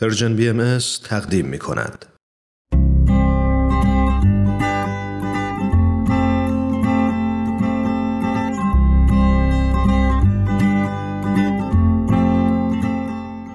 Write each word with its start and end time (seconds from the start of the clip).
پرژن 0.00 0.36
بی 0.36 0.48
ام 0.48 0.78
تقدیم 1.04 1.46
می 1.46 1.58
کند. 1.58 2.06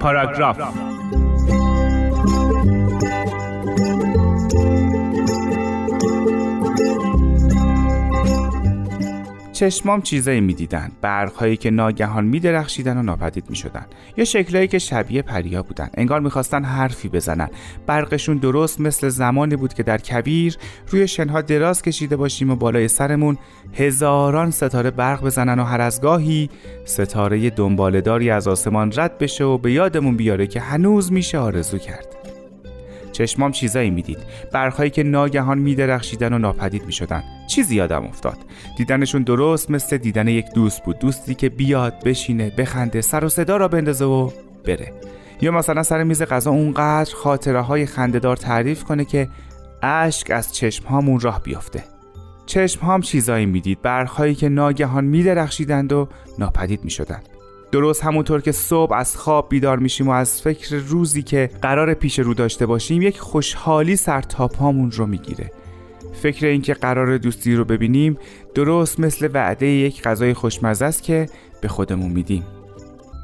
پاراگراف 0.00 0.93
چشمام 9.54 10.02
چیزایی 10.02 10.40
می‌دیدن. 10.40 10.92
برقهایی 11.00 11.56
که 11.56 11.70
ناگهان 11.70 12.24
میدرخشیدن 12.24 12.96
و 12.96 13.02
ناپدید 13.02 13.50
می‌شدن. 13.50 13.86
یا 14.16 14.24
شکلهایی 14.24 14.68
که 14.68 14.78
شبیه 14.78 15.22
پریا 15.22 15.62
بودن. 15.62 15.90
انگار 15.94 16.20
می‌خواستن 16.20 16.64
حرفی 16.64 17.08
بزنن. 17.08 17.48
برقشون 17.86 18.36
درست 18.36 18.80
مثل 18.80 19.08
زمانی 19.08 19.56
بود 19.56 19.74
که 19.74 19.82
در 19.82 19.98
کبیر 19.98 20.56
روی 20.88 21.08
شنها 21.08 21.42
دراز 21.42 21.82
کشیده 21.82 22.16
باشیم 22.16 22.50
و 22.50 22.56
بالای 22.56 22.88
سرمون 22.88 23.38
هزاران 23.74 24.50
ستاره 24.50 24.90
برق 24.90 25.24
بزنن 25.24 25.58
و 25.58 25.64
هر 25.64 25.80
از 25.80 26.00
گاهی 26.00 26.50
ستاره 26.84 27.50
دنبالداری 27.50 28.30
از 28.30 28.48
آسمان 28.48 28.92
رد 28.96 29.18
بشه 29.18 29.44
و 29.44 29.58
به 29.58 29.72
یادمون 29.72 30.16
بیاره 30.16 30.46
که 30.46 30.60
هنوز 30.60 31.12
میشه 31.12 31.38
آرزو 31.38 31.78
کرد. 31.78 32.13
چشمام 33.14 33.52
چیزایی 33.52 33.90
می‌دید. 33.90 34.18
برخهایی 34.52 34.90
که 34.90 35.02
ناگهان 35.02 35.58
میدرخشیدن 35.58 36.32
و 36.32 36.38
ناپدید 36.38 36.86
می‌شدن. 36.86 37.22
چیزی 37.50 37.76
یادم 37.76 38.04
افتاد. 38.04 38.38
دیدنشون 38.76 39.22
درست 39.22 39.70
مثل 39.70 39.96
دیدن 39.96 40.28
یک 40.28 40.46
دوست 40.54 40.84
بود. 40.84 40.98
دوستی 40.98 41.34
که 41.34 41.48
بیاد 41.48 42.04
بشینه 42.04 42.52
بخنده 42.58 43.00
سر 43.00 43.24
و 43.24 43.28
صدا 43.28 43.56
را 43.56 43.68
بندازه 43.68 44.04
و 44.04 44.30
بره. 44.64 44.92
یا 45.40 45.52
مثلا 45.52 45.82
سر 45.82 46.02
میز 46.02 46.22
غذا 46.22 46.50
اونقدر 46.50 47.14
خاطره 47.14 47.60
های 47.60 47.86
خندهدار 47.86 48.36
تعریف 48.36 48.84
کنه 48.84 49.04
که 49.04 49.28
اشک 49.82 50.30
از 50.30 50.54
چشم 50.54 50.86
هامون 50.86 51.20
راه 51.20 51.42
بیفته 51.42 51.84
چشم 52.46 52.80
هام 52.80 53.00
چیزایی 53.00 53.46
می‌دید. 53.46 53.82
برخهایی 53.82 54.34
که 54.34 54.48
ناگهان 54.48 55.04
میدرخشیدند 55.04 55.92
و 55.92 56.08
ناپدید 56.38 56.84
می‌شدند. 56.84 57.28
درست 57.74 58.04
همونطور 58.04 58.40
که 58.40 58.52
صبح 58.52 58.94
از 58.94 59.16
خواب 59.16 59.48
بیدار 59.48 59.78
میشیم 59.78 60.08
و 60.08 60.10
از 60.10 60.42
فکر 60.42 60.76
روزی 60.76 61.22
که 61.22 61.50
قرار 61.62 61.94
پیش 61.94 62.18
رو 62.18 62.34
داشته 62.34 62.66
باشیم 62.66 63.02
یک 63.02 63.18
خوشحالی 63.18 63.96
سر 63.96 64.20
تا 64.20 64.48
پامون 64.48 64.90
رو 64.90 65.06
می‌گیره. 65.06 65.50
فکر 66.12 66.46
اینکه 66.46 66.74
قرار 66.74 67.18
دوستی 67.18 67.54
رو 67.54 67.64
ببینیم 67.64 68.18
درست 68.54 69.00
مثل 69.00 69.28
وعده 69.34 69.66
یک 69.66 70.02
غذای 70.02 70.34
خوشمزه 70.34 70.84
است 70.84 71.02
که 71.02 71.26
به 71.60 71.68
خودمون 71.68 72.10
میدیم. 72.10 72.44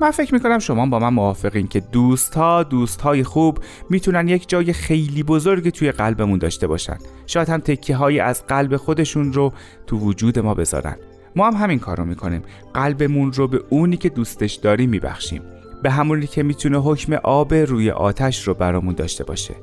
من 0.00 0.10
فکر 0.10 0.34
می‌کنم 0.34 0.58
شما 0.58 0.86
با 0.86 0.98
من 0.98 1.14
موافقین 1.14 1.68
که 1.68 1.80
دوست 1.80 2.34
ها 2.34 2.62
دوست 2.62 3.00
های 3.00 3.24
خوب 3.24 3.58
می‌تونن 3.90 4.28
یک 4.28 4.48
جای 4.48 4.72
خیلی 4.72 5.22
بزرگ 5.22 5.68
توی 5.68 5.92
قلبمون 5.92 6.38
داشته 6.38 6.66
باشن. 6.66 6.98
شاید 7.26 7.48
هم 7.48 7.60
تکیه 7.60 7.96
هایی 7.96 8.20
از 8.20 8.46
قلب 8.46 8.76
خودشون 8.76 9.32
رو 9.32 9.52
تو 9.86 9.98
وجود 9.98 10.38
ما 10.38 10.54
بذارن. 10.54 10.96
ما 11.36 11.46
هم 11.46 11.54
همین 11.54 11.78
کار 11.78 11.96
رو 11.96 12.04
می‌کنیم. 12.04 12.42
قلبمون 12.74 13.32
رو 13.32 13.48
به 13.48 13.60
اونی 13.68 13.96
که 13.96 14.08
دوستش 14.08 14.54
داریم 14.54 14.90
میبخشیم. 14.90 15.42
به 15.82 15.90
همونی 15.90 16.26
که 16.26 16.42
می‌تونه 16.42 16.78
حکم 16.78 17.12
آب 17.12 17.54
روی 17.54 17.90
آتش 17.90 18.48
رو 18.48 18.54
برامون 18.54 18.94
داشته 18.94 19.24
باشه. 19.24 19.54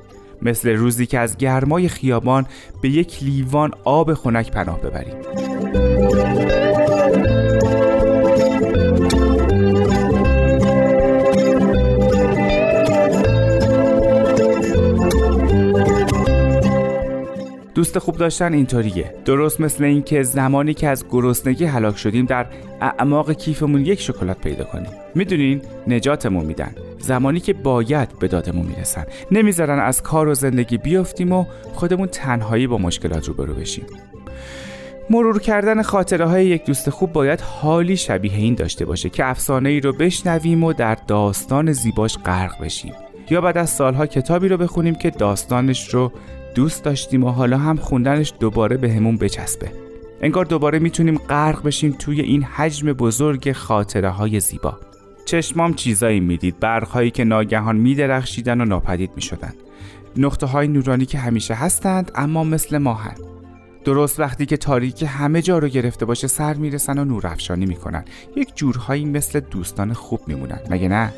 مثل 0.41 0.69
روزی 0.69 1.05
که 1.05 1.19
از 1.19 1.37
گرمای 1.37 1.89
خیابان 1.89 2.45
به 2.81 2.89
یک 2.89 3.23
لیوان 3.23 3.71
آب 3.83 4.13
خنک 4.13 4.51
پناه 4.51 4.81
ببریم. 4.81 5.15
دوست 17.77 17.99
خوب 17.99 18.17
داشتن 18.17 18.53
اینطوریه. 18.53 19.13
درست 19.25 19.61
مثل 19.61 19.83
اینکه 19.83 20.23
زمانی 20.23 20.73
که 20.73 20.87
از 20.87 21.05
گرسنگی 21.09 21.65
هلاک 21.65 21.97
شدیم 21.97 22.25
در 22.25 22.45
اعماق 22.81 23.31
کیفمون 23.31 23.85
یک 23.85 24.01
شکلات 24.01 24.37
پیدا 24.37 24.63
کنیم. 24.63 24.89
می‌دونین؟ 25.15 25.61
نجاتمون 25.87 26.45
میدن. 26.45 26.75
زمانی 26.99 27.39
که 27.39 27.53
باید 27.53 28.19
به 28.19 28.27
دادمون 28.27 28.65
می‌رسن. 28.65 29.05
نمی‌ذارن 29.31 29.79
از 29.79 30.03
کار 30.03 30.27
و 30.27 30.33
زندگی 30.33 30.77
بیافتیم 30.77 31.31
و 31.31 31.45
خودمون 31.73 32.07
تنهایی 32.07 32.67
با 32.67 32.77
مشکلات 32.77 33.27
روبرو 33.27 33.53
بشیم. 33.53 33.85
مرور 35.09 35.39
کردن 35.39 35.81
خاطره 35.81 36.25
های 36.25 36.45
یک 36.45 36.65
دوست 36.65 36.89
خوب 36.89 37.13
باید 37.13 37.41
حالی 37.41 37.97
شبیه 37.97 38.33
این 38.33 38.55
داشته 38.55 38.85
باشه 38.85 39.09
که 39.09 39.25
افسانه 39.25 39.69
ای 39.69 39.79
رو 39.79 39.93
بشنویم 39.93 40.63
و 40.63 40.73
در 40.73 40.97
داستان 41.07 41.71
زیباش 41.71 42.17
غرق 42.17 42.63
بشیم. 42.63 42.93
یا 43.29 43.41
بعد 43.41 43.57
از 43.57 43.69
سالها 43.69 44.05
کتابی 44.05 44.47
رو 44.47 44.57
بخونیم 44.57 44.95
که 44.95 45.09
داستانش 45.09 45.93
رو 45.93 46.11
دوست 46.55 46.83
داشتیم 46.83 47.23
و 47.23 47.29
حالا 47.29 47.57
هم 47.57 47.75
خوندنش 47.75 48.33
دوباره 48.39 48.77
به 48.77 48.91
همون 48.93 49.17
بچسبه. 49.17 49.71
انگار 50.21 50.45
دوباره 50.45 50.79
می‌تونیم 50.79 51.17
غرق 51.17 51.63
بشیم 51.63 51.95
توی 51.99 52.21
این 52.21 52.43
حجم 52.43 52.93
بزرگ 52.93 53.51
خاطره 53.51 54.09
های 54.09 54.39
زیبا. 54.39 54.79
چشمام 55.25 55.73
چیزایی 55.73 56.19
می‌دید 56.19 56.59
برقهایی 56.59 57.11
که 57.11 57.23
ناگهان 57.23 57.75
میدرخشیدن 57.75 58.61
و 58.61 58.65
ناپدید 58.65 59.11
می‌شدن. 59.15 59.53
نقطه 60.17 60.45
های 60.45 60.67
نورانی 60.67 61.05
که 61.05 61.17
همیشه 61.17 61.53
هستند 61.53 62.11
اما 62.15 62.43
مثل 62.43 62.77
ماهن. 62.77 63.15
درست 63.85 64.19
وقتی 64.19 64.45
که 64.45 64.57
تاریکی 64.57 65.05
همه 65.05 65.41
جا 65.41 65.57
رو 65.57 65.67
گرفته 65.67 66.05
باشه 66.05 66.27
سر 66.27 66.53
می‌رسن 66.53 66.99
و 66.99 67.05
نورافشانی 67.05 67.65
می‌کنن. 67.65 68.05
یک 68.35 68.55
جورهایی 68.55 69.05
مثل 69.05 69.39
دوستان 69.39 69.93
خوب 69.93 70.19
میمونن. 70.27 70.59
مگه 70.69 70.87
نه؟ 70.87 71.13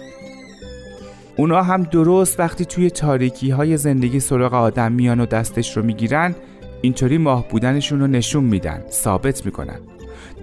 اونا 1.39 1.63
هم 1.63 1.83
درست 1.83 2.39
وقتی 2.39 2.66
توی 2.66 2.89
تاریکی 2.89 3.50
های 3.50 3.77
زندگی 3.77 4.19
سراغ 4.19 4.53
آدم 4.53 4.91
میان 4.91 5.19
و 5.19 5.25
دستش 5.25 5.77
رو 5.77 5.83
می‌گیرن 5.83 6.35
اینطوری 6.81 7.17
ماه 7.17 7.47
بودنشون 7.50 8.00
رو 8.00 8.07
نشون 8.07 8.44
میدن 8.44 8.83
ثابت 8.89 9.45
می‌کنن. 9.45 9.79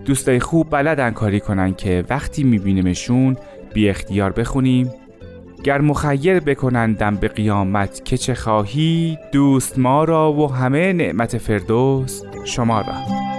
دوستای 0.05 0.41
خوب 0.41 0.71
بلدن 0.71 1.11
کاری 1.11 1.41
کنن 1.41 1.75
که 1.75 2.05
وقتی 2.11 2.45
میبینیمشون 2.45 3.37
بی 3.75 3.89
اختیار 3.89 4.33
بخونیم. 4.33 4.91
گر 5.65 5.81
مخیر 5.81 6.41
بکنندم 6.41 7.17
به 7.17 7.29
قیامت 7.29 8.05
که 8.05 8.17
چه 8.17 8.35
خواهی 8.35 9.19
دوست 9.33 9.79
ما 9.79 10.05
را 10.05 10.33
و 10.33 10.53
همه 10.53 10.93
نعمت 10.93 11.39
فردوس 11.39 12.23
شما 12.45 12.81
را. 12.81 13.36